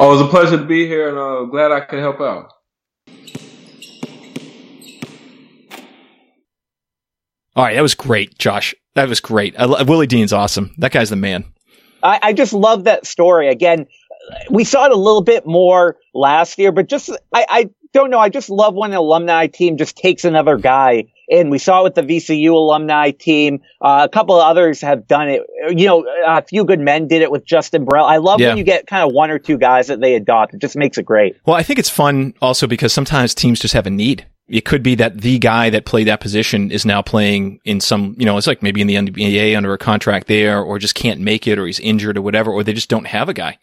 [0.00, 2.52] Oh, it was a pleasure to be here, and uh, glad I could help out.
[7.56, 8.76] All right, that was great, Josh.
[8.94, 9.58] That was great.
[9.58, 10.72] I, Willie Deane's awesome.
[10.78, 11.44] That guy's the man.
[12.04, 13.48] I, I just love that story.
[13.48, 13.86] Again,
[14.48, 18.20] we saw it a little bit more last year, but just I, I don't know.
[18.20, 21.84] I just love when an alumni team just takes another guy and we saw it
[21.84, 23.60] with the VCU alumni team.
[23.80, 25.42] Uh, a couple of others have done it.
[25.68, 28.06] You know, a few good men did it with Justin Burrell.
[28.06, 28.48] I love yeah.
[28.48, 30.54] when you get kind of one or two guys that they adopt.
[30.54, 31.36] It just makes it great.
[31.46, 34.26] Well, I think it's fun also because sometimes teams just have a need.
[34.48, 38.14] It could be that the guy that played that position is now playing in some,
[38.18, 41.20] you know, it's like maybe in the NBA under a contract there or just can't
[41.20, 43.58] make it or he's injured or whatever, or they just don't have a guy.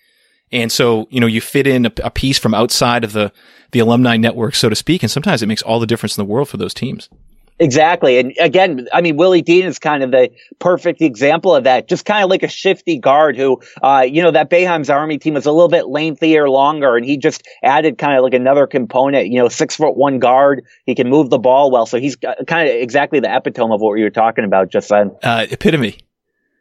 [0.51, 3.31] And so, you know, you fit in a, a piece from outside of the,
[3.71, 5.01] the alumni network, so to speak.
[5.01, 7.09] And sometimes it makes all the difference in the world for those teams.
[7.57, 8.19] Exactly.
[8.19, 11.87] And again, I mean, Willie Deane is kind of the perfect example of that.
[11.87, 15.35] Just kind of like a shifty guard who, uh, you know, that Boeheim's army team
[15.35, 19.27] was a little bit lengthier, longer, and he just added kind of like another component,
[19.27, 20.65] you know, six foot one guard.
[20.85, 21.85] He can move the ball well.
[21.85, 25.11] So he's kind of exactly the epitome of what you were talking about just then.
[25.23, 25.97] Uh, epitome.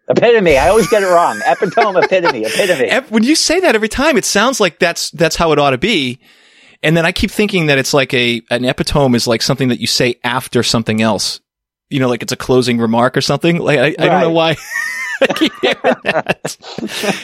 [0.09, 0.59] Epitome.
[0.59, 1.40] I always get it wrong.
[1.44, 3.09] Epitome, epitome, epitome.
[3.09, 5.78] When you say that every time, it sounds like that's, that's how it ought to
[5.78, 6.20] be.
[6.85, 9.81] And then I keep thinking that it's like a, an epitome is like something that
[9.81, 11.40] you say after something else.
[11.90, 13.59] You know, like it's a closing remark or something.
[13.59, 14.01] Like, I, right.
[14.01, 14.57] I don't know why.
[15.20, 16.57] I keep hearing that.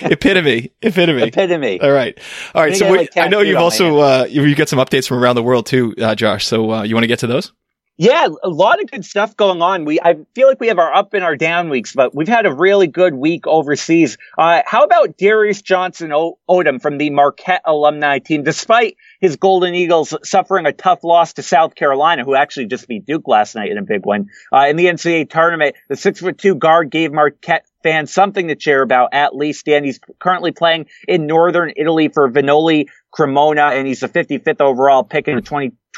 [0.02, 1.80] epitome, epitome, epitome.
[1.80, 2.18] All right,
[2.54, 2.76] all right.
[2.76, 5.42] So we, like I know you've also uh, you get some updates from around the
[5.42, 6.46] world too, uh, Josh.
[6.46, 7.52] So uh, you want to get to those?
[8.00, 9.84] Yeah, a lot of good stuff going on.
[9.84, 12.46] We I feel like we have our up and our down weeks, but we've had
[12.46, 14.16] a really good week overseas.
[14.38, 18.42] Uh, how about Darius Johnson Odom from the Marquette alumni team?
[18.42, 23.04] Despite his Golden Eagles suffering a tough loss to South Carolina, who actually just beat
[23.04, 26.38] Duke last night in a big one uh, in the NCAA tournament, the six foot
[26.38, 29.68] two guard gave Marquette fans something to cheer about at least.
[29.68, 35.04] And he's currently playing in Northern Italy for Vanoli Cremona, and he's the 55th overall
[35.04, 35.42] pick in the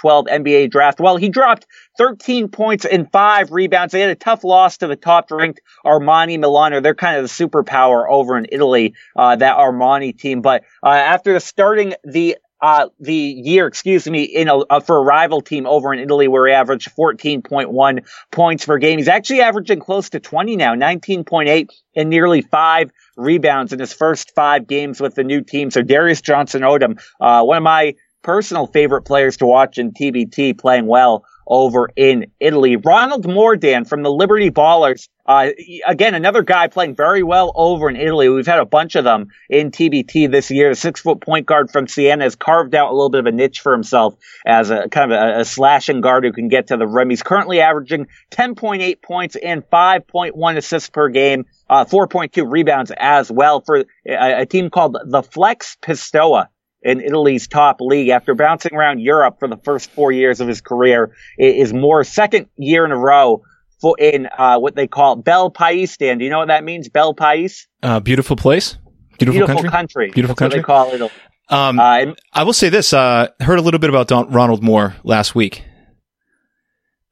[0.03, 1.01] 2012 NBA draft.
[1.01, 1.67] Well, he dropped
[1.99, 3.93] 13 points and five rebounds.
[3.93, 6.81] They had a tough loss to the top ranked Armani Milano.
[6.81, 10.43] They're kind of the superpower over in Italy, uh, that Armani team.
[10.43, 15.03] But, uh, after starting the uh, the year, excuse me, in a, uh, for a
[15.03, 18.99] rival team over in Italy where he averaged 14.1 points per game.
[18.99, 24.33] He's actually averaging close to 20 now, 19.8 and nearly five rebounds in his first
[24.37, 25.73] five games with the new team.
[25.73, 30.59] So Darius Johnson Odom, uh, one of my personal favorite players to watch in TBT
[30.59, 32.77] playing well over in Italy.
[32.77, 35.09] Ronald Mordan from the Liberty Ballers.
[35.25, 35.51] Uh,
[35.87, 38.29] again, another guy playing very well over in Italy.
[38.29, 40.71] We've had a bunch of them in TBT this year.
[40.71, 43.33] The six foot point guard from Siena has carved out a little bit of a
[43.33, 46.77] niche for himself as a kind of a, a slashing guard who can get to
[46.77, 47.11] the rim.
[47.11, 53.61] He's currently averaging 10.8 points and 5.1 assists per game, uh, 4.2 rebounds as well
[53.61, 56.49] for a, a team called the Flex Pistoia
[56.83, 60.61] in Italy's top league after bouncing around Europe for the first four years of his
[60.61, 61.15] career.
[61.39, 63.43] is more second year in a row
[63.81, 65.97] for in uh, what they call Bel Pais.
[65.97, 66.89] Dan, do you know what that means?
[66.89, 67.67] Bel Pais?
[67.83, 68.77] Uh, beautiful place.
[69.19, 69.71] Beautiful, beautiful country.
[69.71, 70.11] country.
[70.11, 70.59] Beautiful That's country.
[70.61, 71.13] they call it.
[71.49, 72.93] Um, uh, I will say this.
[72.93, 75.65] Uh, heard a little bit about Don- Ronald Moore last week.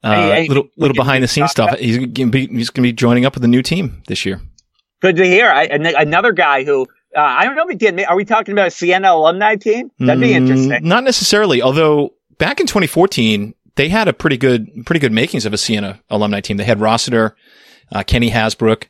[0.03, 1.77] Uh, hey, hey, little little behind the scenes stuff.
[1.77, 4.41] He's gonna be he's gonna be joining up with a new team this year.
[4.99, 5.47] Good to hear.
[5.47, 8.03] I, another guy who uh, I don't know if we did.
[8.03, 9.91] Are we talking about a Siena alumni team?
[9.99, 10.87] That'd be mm, interesting.
[10.87, 11.61] not necessarily.
[11.61, 16.01] Although back in 2014, they had a pretty good, pretty good makings of a Siena
[16.09, 16.57] alumni team.
[16.57, 17.35] They had Rossiter,
[17.91, 18.85] uh, Kenny Hasbrouck.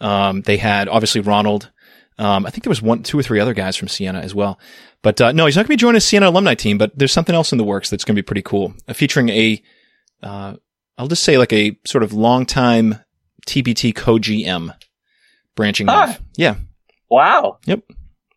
[0.00, 1.70] Um, they had obviously Ronald.
[2.18, 4.58] Um, I think there was one, two or three other guys from Siena as well.
[5.02, 6.78] But uh, no, he's not going to be joining a Siena alumni team.
[6.78, 9.28] But there's something else in the works that's going to be pretty cool, uh, featuring
[9.28, 9.62] a,
[10.22, 10.54] uh,
[10.98, 13.00] I'll just say like a sort of longtime
[13.46, 14.74] TBT co-GM
[15.54, 16.10] branching ah.
[16.10, 16.20] off.
[16.36, 16.56] Yeah,
[17.08, 17.58] Wow.
[17.66, 17.82] Yep.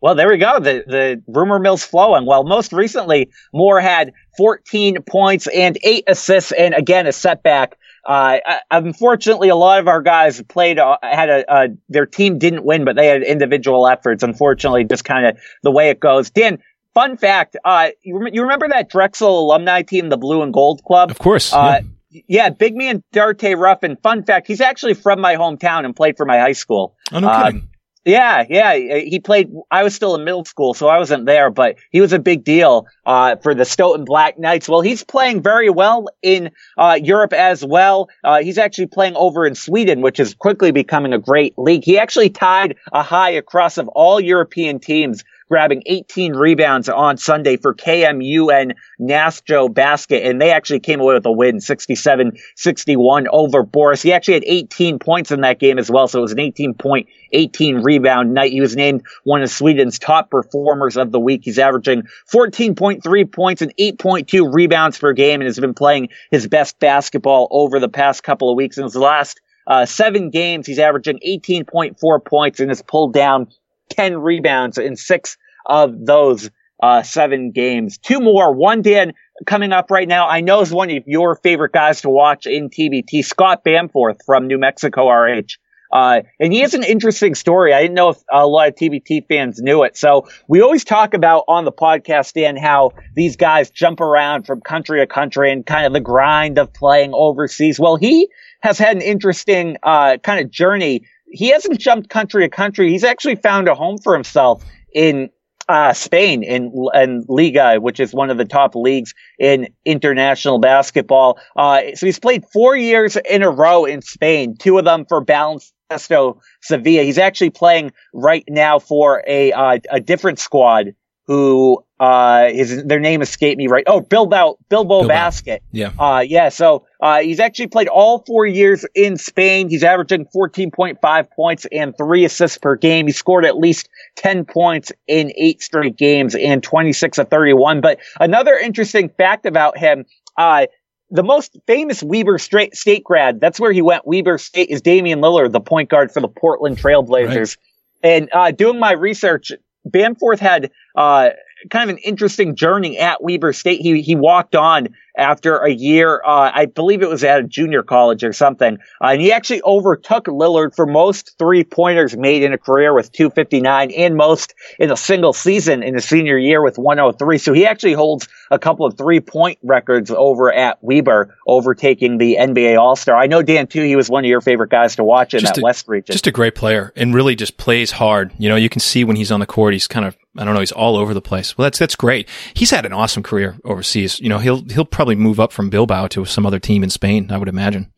[0.01, 0.59] Well, there we go.
[0.59, 2.25] The the rumor mill's flowing.
[2.25, 7.77] Well, most recently, Moore had 14 points and eight assists, and again a setback.
[8.05, 8.37] Uh,
[8.71, 12.85] unfortunately, a lot of our guys played uh, had a uh, their team didn't win,
[12.85, 14.23] but they had individual efforts.
[14.23, 16.29] Unfortunately, just kind of the way it goes.
[16.29, 16.59] Dan,
[16.93, 20.81] fun fact: uh, you, rem- you remember that Drexel alumni team, the Blue and Gold
[20.85, 21.11] Club?
[21.11, 21.51] Of course.
[21.51, 22.21] Uh, yeah.
[22.29, 22.49] yeah.
[22.49, 23.97] big man Dartaye Ruffin.
[23.97, 26.95] Fun fact: he's actually from my hometown and played for my high school.
[27.11, 27.69] Oh, no kidding
[28.05, 28.75] Yeah, yeah.
[28.75, 32.13] He played, I was still in middle school, so I wasn't there, but he was
[32.13, 34.69] a big deal, uh, for the Stoughton Black Knights.
[34.69, 38.09] Well, he's playing very well in, uh, Europe as well.
[38.23, 41.83] Uh, he's actually playing over in Sweden, which is quickly becoming a great league.
[41.83, 47.57] He actually tied a high across of all European teams grabbing 18 rebounds on Sunday
[47.57, 50.25] for KMU KMUN Nässjö basket.
[50.25, 54.01] And they actually came away with a win, 67-61 over Borås.
[54.01, 56.07] He actually had 18 points in that game as well.
[56.07, 58.51] So it was an 18 point, 18 rebound night.
[58.51, 61.41] He was named one of Sweden's top performers of the week.
[61.43, 66.79] He's averaging 14.3 points and 8.2 rebounds per game and has been playing his best
[66.79, 68.77] basketball over the past couple of weeks.
[68.77, 73.47] In his last uh, seven games, he's averaging 18.4 points and has pulled down
[73.89, 76.49] 10 rebounds in six of those
[76.81, 77.97] uh, seven games.
[77.97, 78.53] Two more.
[78.53, 79.13] One, Dan,
[79.45, 80.27] coming up right now.
[80.27, 84.47] I know is one of your favorite guys to watch in TBT, Scott Bamforth from
[84.47, 85.57] New Mexico RH.
[85.91, 87.73] Uh, and he has an interesting story.
[87.73, 89.97] I didn't know if a lot of TBT fans knew it.
[89.97, 94.61] So we always talk about on the podcast, Dan, how these guys jump around from
[94.61, 97.79] country to country and kind of the grind of playing overseas.
[97.79, 98.29] Well, he
[98.61, 102.91] has had an interesting, uh, kind of journey he hasn't jumped country to country.
[102.91, 104.63] He's actually found a home for himself
[104.93, 105.29] in
[105.67, 111.39] uh, Spain in, in Liga, which is one of the top leagues in international basketball.
[111.55, 115.23] Uh, so he's played four years in a row in Spain, two of them for
[115.23, 117.03] Baloncesto Sevilla.
[117.03, 120.95] He's actually playing right now for a, uh, a different squad
[121.27, 123.83] who uh his their name escaped me right.
[123.87, 125.07] Oh, Bilbao Bilbao, Bilbao.
[125.07, 125.61] Basket.
[125.71, 125.91] Yeah.
[125.99, 129.69] Uh yeah, so uh he's actually played all 4 years in Spain.
[129.69, 133.07] He's averaging 14.5 points and 3 assists per game.
[133.07, 137.81] He scored at least 10 points in 8 straight games and 26 of 31.
[137.81, 140.05] But another interesting fact about him
[140.37, 140.67] uh
[141.11, 144.05] the most famous Weber State grad, that's where he went.
[144.05, 147.57] Weber State is Damian Lillard, the point guard for the Portland Trailblazers.
[147.57, 148.11] Right.
[148.11, 149.51] And uh, doing my research,
[149.87, 151.29] Bamforth had uh,
[151.69, 153.81] kind of an interesting journey at Weber State.
[153.81, 157.83] He he walked on after a year, uh, I believe it was at a junior
[157.83, 162.53] college or something, uh, and he actually overtook Lillard for most three pointers made in
[162.53, 166.77] a career with 259 and most in a single season in his senior year with
[166.77, 167.37] 103.
[167.37, 172.37] So he actually holds a couple of three point records over at Weber, overtaking the
[172.39, 173.15] NBA All Star.
[173.15, 173.83] I know Dan too.
[173.83, 176.13] He was one of your favorite guys to watch in just that a, West region.
[176.13, 178.31] Just a great player and really just plays hard.
[178.37, 180.53] You know, you can see when he's on the court, he's kind of I don't
[180.53, 181.57] know, he's all over the place.
[181.57, 182.29] Well, that's that's great.
[182.53, 184.19] He's had an awesome career overseas.
[184.19, 187.31] You know, he'll he'll probably move up from Bilbao to some other team in Spain.
[187.31, 187.91] I would imagine.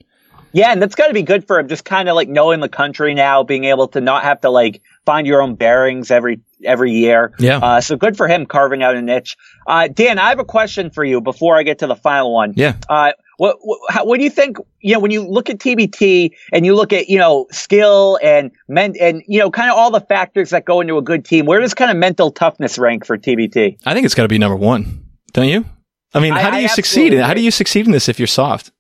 [0.54, 1.68] Yeah, and that's got to be good for him.
[1.68, 4.82] Just kind of like knowing the country now, being able to not have to like
[5.06, 7.34] find your own bearings every every year.
[7.40, 7.58] Yeah.
[7.58, 9.38] Uh, so good for him carving out a niche.
[9.66, 12.54] Uh, Dan, I have a question for you before I get to the final one.
[12.56, 12.76] Yeah.
[12.90, 16.32] Uh, what, what, how, what do you think, you know, when you look at TBT
[16.52, 19.90] and you look at, you know, skill and men and, you know, kind of all
[19.90, 23.04] the factors that go into a good team, where does kind of mental toughness rank
[23.06, 23.80] for TBT?
[23.84, 25.06] I think it's got to be number one.
[25.34, 25.66] Don't you?
[26.14, 27.14] I mean, how I, do you succeed?
[27.14, 28.72] How do you succeed in this if you're soft?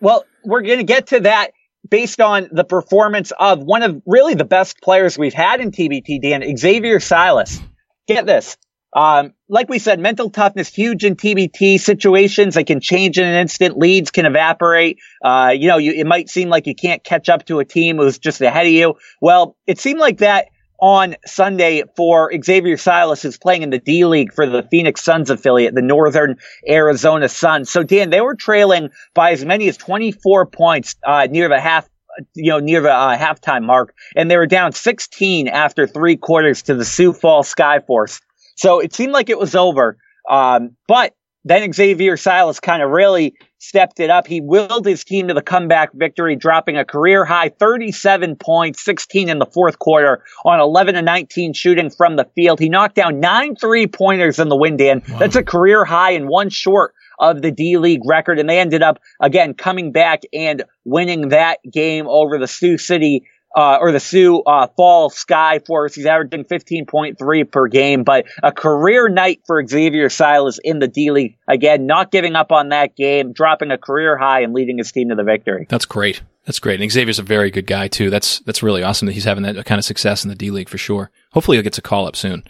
[0.00, 1.52] Well, we're going to get to that
[1.88, 6.22] based on the performance of one of really the best players we've had in TBT,
[6.22, 7.60] Dan, Xavier Silas.
[8.06, 8.56] Get this.
[8.92, 12.54] Um, like we said, mental toughness huge in TBT situations.
[12.54, 13.78] They can change in an instant.
[13.78, 14.98] Leads can evaporate.
[15.22, 17.98] Uh, you know, you, it might seem like you can't catch up to a team
[17.98, 18.94] who's just ahead of you.
[19.20, 20.46] Well, it seemed like that
[20.80, 25.30] on Sunday for Xavier Silas, who's playing in the D League for the Phoenix Suns
[25.30, 26.36] affiliate, the Northern
[26.68, 27.70] Arizona Suns.
[27.70, 31.88] So Dan, they were trailing by as many as 24 points uh, near the half
[32.34, 36.62] you know, near the uh, halftime mark, and they were down 16 after three quarters
[36.62, 38.20] to the Sioux Falls Skyforce.
[38.56, 39.96] So it seemed like it was over.
[40.28, 41.14] Um, but
[41.44, 44.26] then Xavier Silas kind of really stepped it up.
[44.26, 49.28] He willed his team to the comeback victory, dropping a career high 37 points, 16
[49.28, 52.58] in the fourth quarter on 11 to 19 shooting from the field.
[52.58, 55.02] He knocked down nine three pointers in the win, Dan.
[55.08, 55.18] Wow.
[55.18, 58.38] That's a career high and one short of the D League record.
[58.38, 63.26] And they ended up again coming back and winning that game over the Sioux City
[63.56, 65.94] uh, or the Sioux uh, Fall Skyforce.
[65.94, 71.10] He's averaging 15.3 per game, but a career night for Xavier Silas in the D
[71.10, 71.36] League.
[71.48, 75.08] Again, not giving up on that game, dropping a career high and leading his team
[75.08, 75.66] to the victory.
[75.68, 76.22] That's great.
[76.44, 76.80] That's great.
[76.80, 78.10] And Xavier's a very good guy too.
[78.10, 80.68] That's that's really awesome that he's having that kind of success in the D League
[80.68, 81.10] for sure.
[81.32, 82.44] Hopefully, he'll get a call up soon.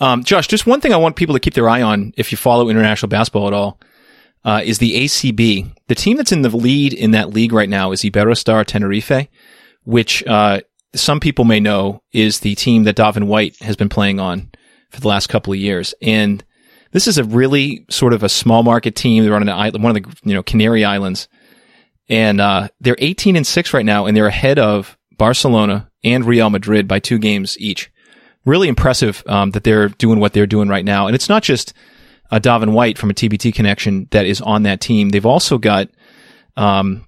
[0.00, 2.38] Um, Josh, just one thing I want people to keep their eye on if you
[2.38, 3.78] follow international basketball at all.
[4.44, 5.68] Uh, is the ACB.
[5.88, 9.28] The team that's in the lead in that league right now is Iberostar Tenerife
[9.88, 10.60] which uh,
[10.94, 14.50] some people may know is the team that Davin White has been playing on
[14.90, 15.94] for the last couple of years.
[16.02, 16.44] And
[16.92, 19.24] this is a really sort of a small market team.
[19.24, 21.26] They're on an island, one of the you know Canary Islands,
[22.06, 26.50] and uh, they're 18 and six right now, and they're ahead of Barcelona, and Real
[26.50, 27.90] Madrid by two games each.
[28.44, 31.06] Really impressive um, that they're doing what they're doing right now.
[31.06, 31.72] And it's not just
[32.30, 35.08] uh, Davin White from a TBT connection that is on that team.
[35.08, 35.88] They've also got
[36.58, 37.07] um,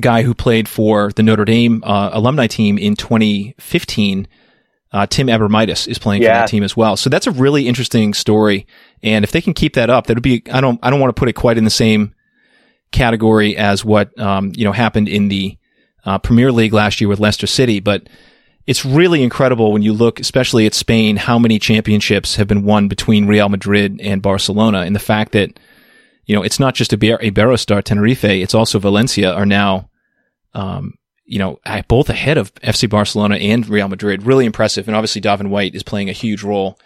[0.00, 4.28] guy who played for the Notre Dame uh, alumni team in 2015.
[4.92, 6.28] Uh, Tim Abromaitis is playing yeah.
[6.28, 6.96] for that team as well.
[6.96, 8.66] So that's a really interesting story.
[9.02, 11.14] And if they can keep that up, that would be, I don't, I don't want
[11.14, 12.14] to put it quite in the same
[12.92, 15.58] category as what, um, you know, happened in the,
[16.04, 18.08] uh, Premier League last year with Leicester City, but
[18.66, 22.88] it's really incredible when you look, especially at Spain, how many championships have been won
[22.88, 25.58] between Real Madrid and Barcelona, and the fact that
[26.26, 29.88] you know it's not just a Iberostar Tenerife, it's also Valencia are now,
[30.54, 31.58] um, you know,
[31.88, 34.24] both ahead of FC Barcelona and Real Madrid.
[34.24, 36.78] Really impressive, and obviously Davin White is playing a huge role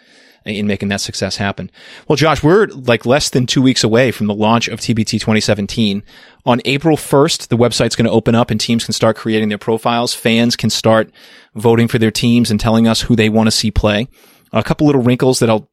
[0.45, 1.69] in making that success happen.
[2.07, 6.03] Well, Josh, we're like less than two weeks away from the launch of TBT 2017.
[6.45, 9.59] On April 1st, the website's going to open up and teams can start creating their
[9.59, 10.15] profiles.
[10.15, 11.11] Fans can start
[11.53, 14.07] voting for their teams and telling us who they want to see play.
[14.51, 15.69] A couple little wrinkles that I'll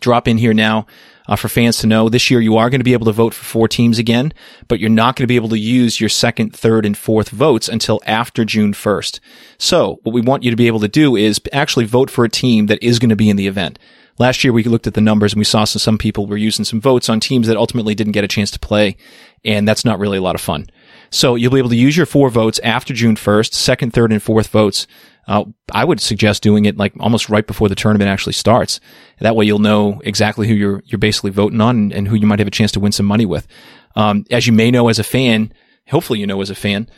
[0.00, 0.86] drop in here now
[1.26, 2.08] uh, for fans to know.
[2.08, 4.32] This year, you are going to be able to vote for four teams again,
[4.68, 7.68] but you're not going to be able to use your second, third, and fourth votes
[7.68, 9.20] until after June 1st.
[9.58, 12.30] So what we want you to be able to do is actually vote for a
[12.30, 13.78] team that is going to be in the event.
[14.16, 16.64] Last year, we looked at the numbers and we saw some, some people were using
[16.64, 18.96] some votes on teams that ultimately didn't get a chance to play.
[19.44, 20.68] And that's not really a lot of fun.
[21.10, 24.22] So you'll be able to use your four votes after June 1st, second, third, and
[24.22, 24.86] fourth votes.
[25.26, 28.80] Uh, I would suggest doing it like almost right before the tournament actually starts.
[29.20, 32.26] That way you'll know exactly who you're, you're basically voting on and, and who you
[32.26, 33.46] might have a chance to win some money with.
[33.96, 35.52] Um, as you may know as a fan,
[35.88, 36.88] hopefully you know as a fan,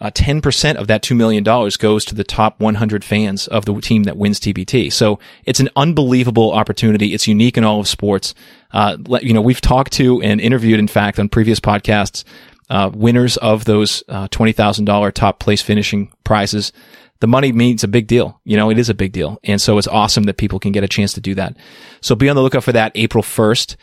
[0.00, 4.02] uh, 10% of that $2 million goes to the top 100 fans of the team
[4.02, 4.92] that wins TBT.
[4.92, 7.14] So it's an unbelievable opportunity.
[7.14, 8.34] It's unique in all of sports.
[8.72, 12.24] Uh, you know, we've talked to and interviewed, in fact, on previous podcasts,
[12.68, 16.72] uh, winners of those uh, $20,000 top place finishing prizes.
[17.20, 18.40] The money means a big deal.
[18.44, 19.38] You know, it is a big deal.
[19.44, 21.56] And so it's awesome that people can get a chance to do that.
[22.00, 23.76] So be on the lookout for that April 1st.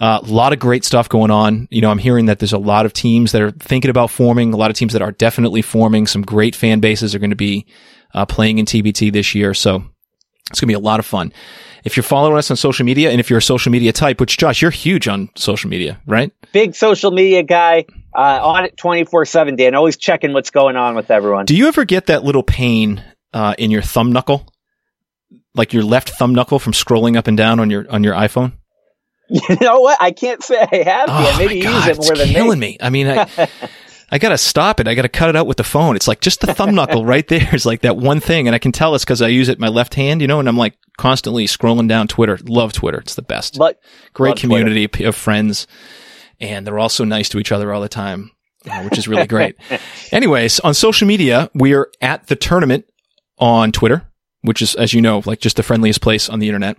[0.00, 1.68] Uh, a lot of great stuff going on.
[1.70, 4.52] You know, I'm hearing that there's a lot of teams that are thinking about forming,
[4.52, 6.06] a lot of teams that are definitely forming.
[6.06, 7.66] Some great fan bases are going to be
[8.12, 9.54] uh, playing in TBT this year.
[9.54, 9.84] So
[10.50, 11.32] it's going to be a lot of fun.
[11.84, 14.36] If you're following us on social media and if you're a social media type, which
[14.38, 16.32] Josh, you're huge on social media, right?
[16.52, 20.94] Big social media guy, uh, on it 24 seven, Dan, always checking what's going on
[20.94, 21.46] with everyone.
[21.46, 24.46] Do you ever get that little pain, uh, in your thumb knuckle?
[25.54, 28.52] Like your left thumb knuckle from scrolling up and down on your, on your iPhone?
[29.48, 29.96] You know what?
[29.98, 31.38] I can't say I have oh yet.
[31.38, 32.72] Maybe use it more than killing me.
[32.72, 32.78] me.
[32.82, 33.26] I mean, I,
[34.12, 34.86] I gotta stop it.
[34.86, 35.96] I gotta cut it out with the phone.
[35.96, 38.58] It's like just the thumb knuckle right there is like that one thing, and I
[38.58, 40.74] can tell it's because I use it my left hand, you know, and I'm like
[40.98, 42.38] constantly scrolling down Twitter.
[42.46, 42.98] Love Twitter.
[42.98, 43.56] It's the best.
[43.56, 43.80] But,
[44.12, 45.08] Great community Twitter.
[45.08, 45.66] of friends,
[46.40, 48.30] and they're all so nice to each other all the time,
[48.70, 49.56] uh, which is really great.
[50.12, 52.84] Anyways, on social media, we are at the tournament
[53.38, 54.06] on Twitter,
[54.42, 56.76] which is, as you know, like just the friendliest place on the internet.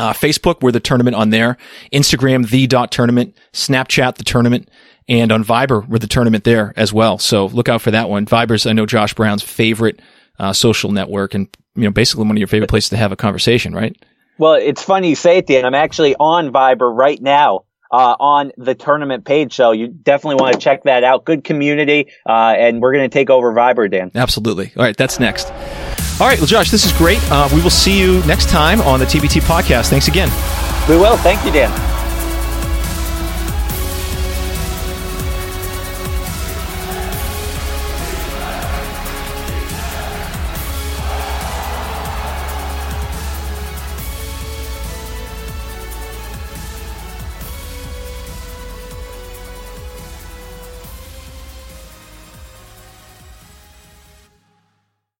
[0.00, 1.58] Uh, Facebook, we're the tournament on there.
[1.92, 3.36] Instagram, the dot tournament.
[3.52, 4.70] Snapchat, the tournament.
[5.08, 7.18] And on Viber, we're the tournament there as well.
[7.18, 8.24] So look out for that one.
[8.24, 10.00] Viber's, I know Josh Brown's favorite
[10.38, 13.16] uh, social network and, you know, basically one of your favorite places to have a
[13.16, 13.94] conversation, right?
[14.38, 15.66] Well, it's funny you say it, Dan.
[15.66, 17.64] I'm actually on Viber right now.
[17.92, 19.52] Uh, on the tournament page.
[19.52, 21.24] So you definitely want to check that out.
[21.24, 22.06] Good community.
[22.24, 24.12] Uh, and we're going to take over Viber, Dan.
[24.14, 24.72] Absolutely.
[24.76, 24.96] All right.
[24.96, 25.50] That's next.
[26.20, 26.38] All right.
[26.38, 27.18] Well, Josh, this is great.
[27.30, 29.88] Uh, we will see you next time on the TBT podcast.
[29.88, 30.28] Thanks again.
[30.86, 31.16] We will.
[31.16, 31.70] Thank you, Dan.